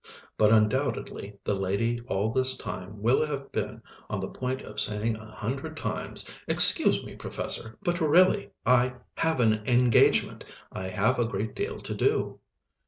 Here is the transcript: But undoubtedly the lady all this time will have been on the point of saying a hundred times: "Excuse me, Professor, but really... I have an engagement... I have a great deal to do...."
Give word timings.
But 0.35 0.51
undoubtedly 0.51 1.37
the 1.43 1.53
lady 1.53 2.01
all 2.07 2.31
this 2.33 2.57
time 2.57 3.03
will 3.03 3.23
have 3.23 3.51
been 3.51 3.83
on 4.09 4.19
the 4.19 4.29
point 4.29 4.63
of 4.63 4.79
saying 4.79 5.15
a 5.15 5.29
hundred 5.35 5.77
times: 5.77 6.27
"Excuse 6.47 7.03
me, 7.05 7.15
Professor, 7.15 7.77
but 7.83 8.01
really... 8.01 8.49
I 8.65 8.95
have 9.17 9.39
an 9.39 9.61
engagement... 9.67 10.43
I 10.71 10.87
have 10.87 11.19
a 11.19 11.25
great 11.27 11.53
deal 11.55 11.79
to 11.81 11.93
do...." 11.93 12.39